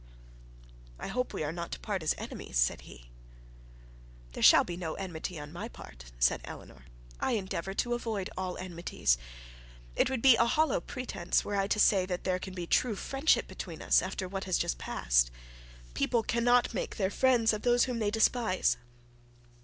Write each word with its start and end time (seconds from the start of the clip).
'I 0.97 1.09
hope 1.09 1.31
we 1.31 1.43
are 1.43 1.51
not 1.51 1.71
to 1.73 1.79
part 1.79 2.01
as 2.01 2.15
enemies?' 2.17 2.57
said 2.57 2.81
he. 2.81 3.11
'There 4.33 4.41
shall 4.41 4.63
be 4.63 4.75
no 4.75 4.95
enmity 4.95 5.39
on 5.39 5.53
my 5.53 5.67
part,' 5.67 6.05
said 6.17 6.41
Eleanor; 6.43 6.85
'I 7.19 7.33
endeavour 7.33 7.75
to 7.75 7.93
avoid 7.93 8.27
all 8.35 8.57
enmities. 8.57 9.19
It 9.95 10.09
would 10.09 10.23
be 10.23 10.35
a 10.37 10.45
hollow 10.47 10.81
pretence 10.81 11.45
were 11.45 11.55
I 11.55 11.67
to 11.67 11.79
say 11.79 12.07
that 12.07 12.23
there 12.23 12.39
can 12.39 12.55
be 12.55 12.63
a 12.63 12.65
true 12.65 12.95
friendship 12.95 13.47
between 13.47 13.83
us 13.83 14.01
after 14.01 14.27
what 14.27 14.45
has 14.45 14.57
just 14.57 14.79
past. 14.79 15.29
People 15.93 16.23
cannot 16.23 16.73
make 16.73 16.97
their 16.97 17.11
friends 17.11 17.53
of 17.53 17.61
those 17.61 17.83
whom 17.83 17.99
they 17.99 18.09
despise.' 18.09 18.77